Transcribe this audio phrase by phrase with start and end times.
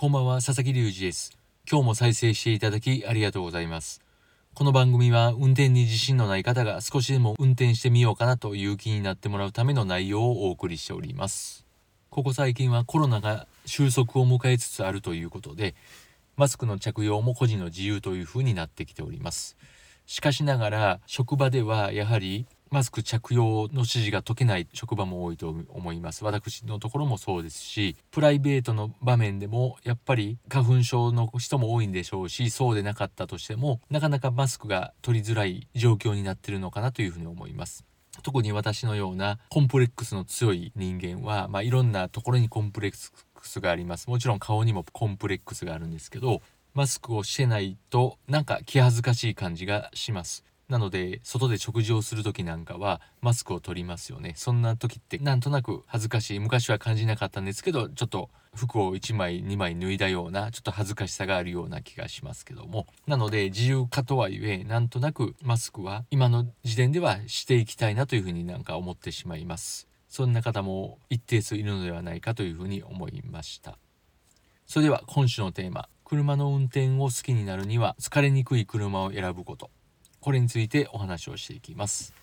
[0.00, 1.36] こんばんは、佐々木隆二です。
[1.70, 4.00] 今日も再生していただきありがとうございます。
[4.54, 11.66] この番組は運転に自信のない方が少しでも運転してみようかなという気になってもらうための内容をお送りしております。
[12.08, 15.74] ここ最近はコロナが収束を迎えつつあるということで、
[16.34, 19.58] マスクの着用も個人の自由というふうになってきております。
[20.06, 26.24] しかしながら職場ではやはりマスク着用の指示が解けない職場も多いと思います。
[26.24, 37.84] 私のところもそうですしプライベートの場面でもやっぱり花粉症の人も多いんでしょうしそうでなかったとしてもなかなかマスクが取りづらい状況になってるのかなというふうに思います。
[38.22, 44.08] 特に私のようなコンプレックスの強い人間は、まあ、いろんなところにコンプレックスがあります。
[44.08, 46.42] もちろん顔にもコンプレックスがあるんですけど
[46.74, 50.44] マスクをしてないとなんか気恥ずかしい感じがします。
[50.70, 54.34] なので外で食事をする時なんかはマスクを取りますよね。
[54.36, 56.38] そんな時ってなんとなく恥ずかしい。
[56.38, 62.86] 昔は感じなかったんですけどちょっと服を1枚2枚脱いだようなちょっと恥ずかしさがあるような気がしますけども。
[63.08, 69.88] なので自由化とはいえなんとなくマスクは今の時点ではしていきたいなというふうになんか思ってしまいます。
[70.08, 73.76] そんな方も一定数いるのではないかというふうに思いました。
[74.66, 75.88] それでは今週のテーマ。
[76.04, 79.70] 車の運転を好きになるには疲れにくい車を選ぶこと。
[80.20, 82.14] これについてお話をしていきます。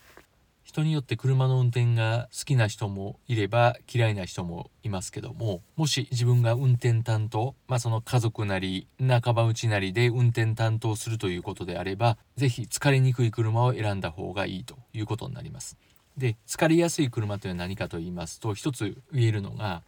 [0.68, 15.78] 人によって車の運転が好きな人もいれば嫌いな人もいますけどももし自分が運転担当まあその家族なり仲間内なりで運転担当するということであれば是非疲れにくい車を選んだ方がいいということになります。
[16.18, 19.84] で疲れやすい車というのは何かと言いますと一つ言えるのが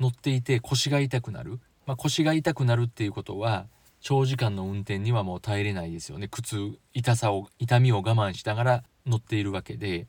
[0.00, 1.60] 乗っていて腰が痛くなる。
[1.86, 3.66] まあ、腰が痛くなるっていうことは
[4.04, 6.28] 長時間の運転にはもう耐えれないですよね。
[6.28, 10.06] 苦痛痛さを痛みを我慢しながら乗っているわけで。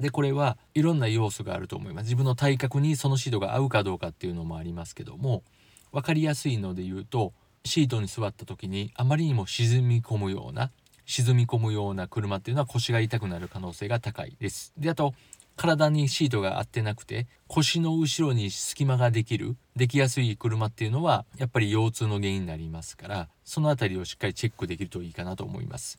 [0.00, 2.06] でこれはいろんな要素があると思います。
[2.06, 5.44] 自分の体格にそのシートが合うかどうかっていうのもありますけども
[5.92, 7.32] 分かりやすいので言うと
[7.64, 10.72] シートに座った時にあまりにも沈み込むような
[11.06, 14.72] 沈み込むような車っていうのは腰が痛くなる可能性が高いです。
[14.76, 15.14] であと
[15.56, 25.98] 体にシートが合ってなくて腰の後ろに隙間ができるできやすい車っていうのはやっぱり腰痛の原因になりますからその辺りをしっかりチェックできるといいかなと思います。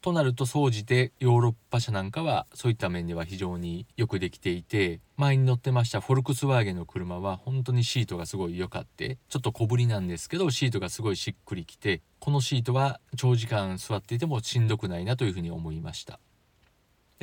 [0.00, 16.20] となると総じてヨーロッパ車なんかはそういった面では非常によくできていて前に乗ってましたフォルクスワーゲンの車は本当にシートがすごい良かってちょっと小ぶりなんですけどシートがすごいしっくりきてこのシートは長時間座っていてもしんどくないなというふうに思いました。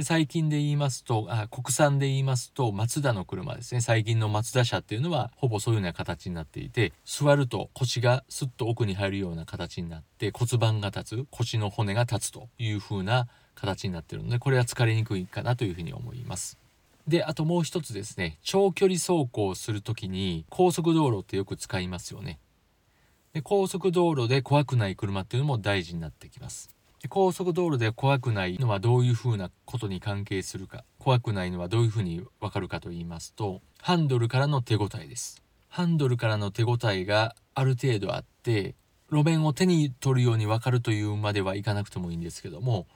[0.03, 16.59] 最近で言いますとあ国産で言いますとマツダの車ですね最近のマツダ車っていうのはほぼそういうような形になっていて座ると腰がスッと奥に入るような形になって骨盤が立つ腰の骨が立つという風な形になってるのでこれは疲れにくいかなというふうに思います。
[17.07, 22.39] であともう一つですね長距離走行する時に高速道路ってよく使いますよね。
[23.31, 26.74] で高速道路で怖くない車っていうのも大事になってきます。
[27.07, 35.41] 高速道路で怖くないのはどういうふうなことに関係するか怖くないのはどういうふうにわかるかと言いますとハンドルからの手応えです。
[35.67, 38.75] ハンドルからの手応えがある程度あって
[39.11, 42.87] 路面を手に取るようにわかるというまではいかなくてもいいんですけども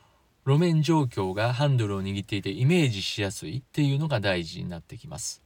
[0.45, 5.43] 路面状況がハンドルを握っていてイメージしやすいっていうのが大事になってきます。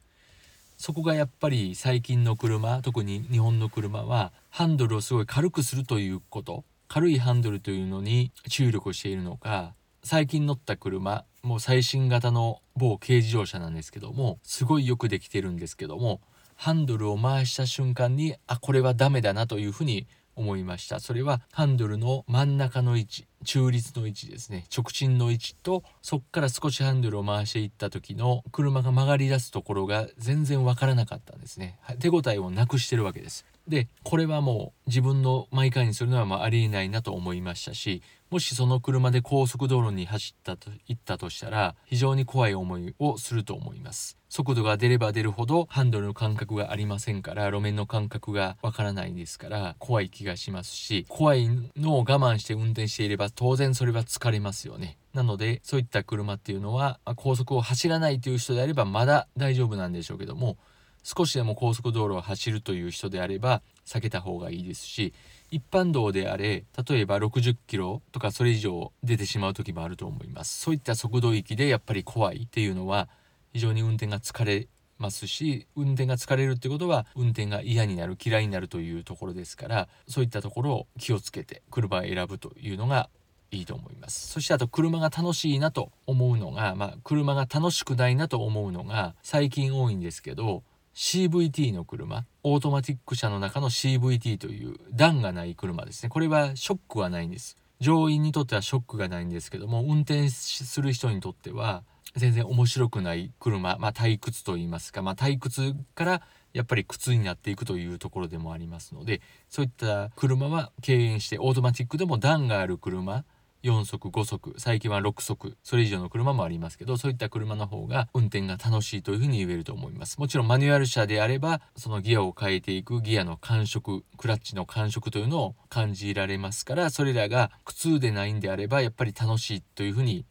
[0.78, 6.64] そこがやっぱり最近の車特に日本の車はハンドルをすごい軽くするということ。
[6.94, 9.74] 軽いハンドルというのに注力しているのか
[10.04, 16.22] 最近乗った車もう最新型の某軽自動車なんですけどもすごいよくできてるんですけども
[16.56, 21.00] ハンドルを回した瞬間にあこれはダメだなというふうに思いました。
[21.00, 24.66] それはハンドルの真ん中の位置中立の位置ですね。
[24.76, 31.78] 直進の位置とそこから少しハンドルを回していった時の車が曲がり出すところが全然わからなかったんですね。
[32.00, 33.46] 手応えをなくしてるわけです。
[33.68, 44.18] でこれはもう自分の毎回にするのはまあありえないなと思いましたしもしその車で高速道路に走ったと言ったとしたら非常に怖い思いをすると思います。
[44.28, 54.98] 速度が出れば出るほどハンドルの感覚がありませんから路面の感覚がわからないですから怖い気がしますし怖いのを我慢して運転していれば当然それは疲れますよね。
[55.14, 60.58] なのでそういった車っていうのは高速を走らないという人であればまだ大丈夫なんでしょうけども
[61.04, 65.14] 少しでも高速道路を走るという人であれば避けた方がいいですし
[65.52, 70.60] 一般道であれ例えば60キロとかそれ以上出てしまう時もあると思います。
[70.60, 73.10] そういった速度域でやっぱり怖いっていうのは
[73.52, 74.68] 非常に運転が疲れ
[74.98, 83.10] ますし運転が疲れるってことは運転が嫌になる嫌いになるというところですからそういったところを気をつけて車を選ぶというのが
[83.52, 84.30] いいと思います。
[84.30, 90.64] そしてあと車が楽しいなと思うのがまあ車が楽しくないなと思うのが最近多いんですけど
[90.96, 96.10] CVT の車オートマティック車の中の CVT という段がない車ですね。
[96.10, 97.58] これはショックはないんです。
[97.80, 101.84] 乗員にとってはショックがないんですけども運転する人にとっては
[102.16, 106.22] 全然面白くない車、まあ、退屈と言いますか、まあ、退屈から
[106.54, 113.26] やっぱり苦痛になっていくというところでもありますのでそういった車は敬遠してオートマティックでも段がある車
[113.64, 120.20] 4速5速最近は6速それ以上の車もありますけどそういった車の方が運転が楽しいというふうに言えると思います。
[120.20, 130.26] もちろんマニュアル車であればそのギアを変えていくギアの感触クラッチの感触というのを感じられますからそれらが苦痛でないんであればやっぱり楽しいというふうに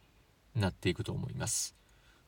[0.55, 1.75] なっていくと思います。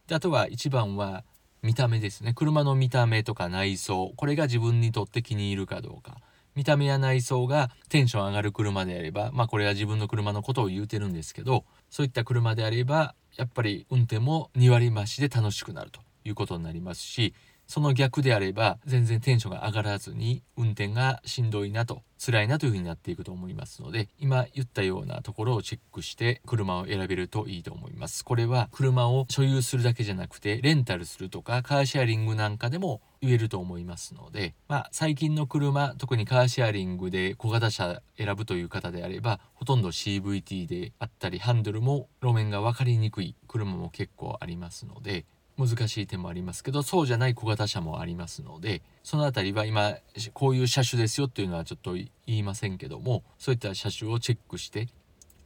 [0.06, 1.24] であとは一番は
[1.62, 2.32] 見た目ですね。
[2.32, 6.16] 車の見た目とか内装これが自分にとって気に入るかどうか。
[6.54, 17.34] 見た目や内装がテンション上がる車であればまあこれは自分の車のことを言うてるんですけどそういった車であればやっぱり運転も2割増しで楽しくなるということになりますし
[17.66, 28.24] その逆であれば全然テンションが上がらずに運転がしんどいなと辛いなというふうになっていくと思いますので今言ったようなところをチェックして車を選べるといいと思います。
[28.24, 45.24] これは車を所有するだけじゃなくてレンタルするとかカーシェアリングなんかでも言えると思いますので、まあ、最近の車特にカーシェアリングで小型車選ぶという方であればほとんど CVT であったりハンドルも路面が分かりにくい車も結構ありますので
[45.56, 49.96] 難しい点もありますけどそうじゃない小型車もありますのでその辺りは今
[50.32, 54.88] こういう車種ですよっていうのはちょっと言いませんけどもそういった車種をチェックして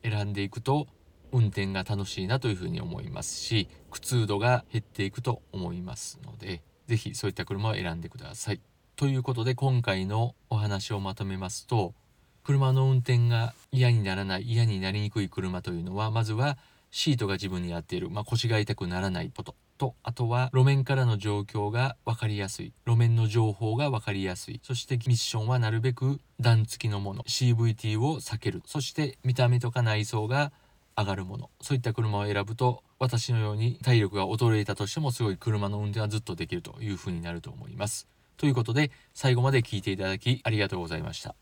[0.03, 0.87] 選んでいくと
[1.33, 8.61] 運転が楽しいなというふうに思いますし苦痛度が減っていくと思いますので是非そういった車を選んでください。
[8.97, 11.95] ということで今回のお話をまとめますと
[12.43, 16.59] 車の運転が嫌にならない嫌になりにくい車というのはまずは
[16.91, 22.73] シートが自分に合っている、まあ、腰が痛くならないこととあとは路面からの状況が分かりやすい。
[22.87, 24.61] 路面の情報が分かりやすい。
[24.63, 27.23] そしてミッションはなるべく段付きのもの。
[27.23, 28.63] CVT を避ける。
[28.67, 30.53] そして見た目とか内装が
[30.97, 31.51] 上がるもの。
[31.63, 38.09] そういった車を選ぶと私のように体力が衰えたとしてもすごい車の運転はずっとできるというふうになると思います。
[38.37, 41.37] ということで最後まで聞いていただきありがとうございました。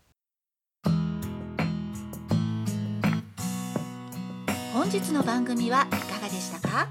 [4.73, 6.87] 本日の番組はいかがでしたか？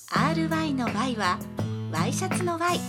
[0.10, 1.38] ry の y は
[1.92, 2.80] ワイシャツの y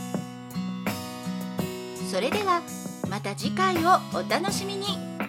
[2.09, 2.63] それでは
[3.09, 5.20] また次回をお楽しみに。